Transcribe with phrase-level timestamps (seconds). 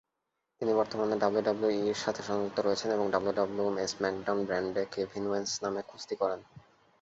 [0.61, 6.39] যিনি বর্তমানে ডাব্লিউডাব্লিউইর সাথে সংযুক্ত রয়েছেন এবং ডাব্লিউডাব্লিউই স্ম্যাকডাউন ব্র্যান্ডে কেভিন ওয়েন্স নামে কুস্তি করেন।